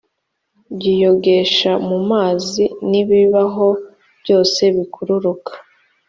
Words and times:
byiyogesha 0.75 1.71
mu 1.87 1.97
mazi 2.11 2.63
n 2.89 2.91
ibibaho 3.01 3.67
byose 4.21 4.61
bikururuka 4.75 5.51